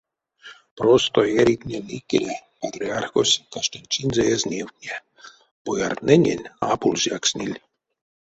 [0.77, 4.93] Простой эрийтнень икеле патриархось каштанчинзэ эзь невтне,
[5.63, 7.57] бояртнэнень а пульзякшныль.